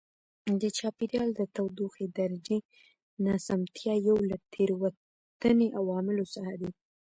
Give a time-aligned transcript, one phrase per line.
[0.61, 2.57] د چاپېریال د تودوخې درجې
[3.25, 6.71] ناسمتیا یو له تېروتنې عواملو څخه دی.